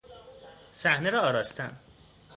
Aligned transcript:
صحنه 0.71 1.09
را 1.09 1.21
آراستن 1.21 1.79